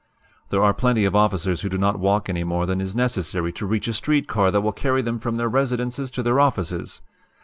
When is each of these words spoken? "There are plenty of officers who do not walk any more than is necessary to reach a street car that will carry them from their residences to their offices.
"There 0.49 0.63
are 0.63 0.73
plenty 0.73 1.05
of 1.05 1.15
officers 1.15 1.61
who 1.61 1.69
do 1.69 1.77
not 1.77 1.99
walk 1.99 2.27
any 2.27 2.43
more 2.43 2.65
than 2.65 2.81
is 2.81 2.95
necessary 2.95 3.53
to 3.53 3.67
reach 3.67 3.87
a 3.87 3.93
street 3.93 4.27
car 4.27 4.49
that 4.49 4.61
will 4.61 4.71
carry 4.71 5.03
them 5.03 5.19
from 5.19 5.35
their 5.35 5.47
residences 5.47 6.09
to 6.09 6.23
their 6.23 6.39
offices. 6.39 7.03